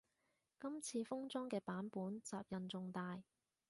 [0.59, 3.21] 今次封裝嘅版本責任重大